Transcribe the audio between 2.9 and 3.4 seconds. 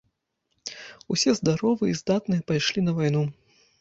вайну.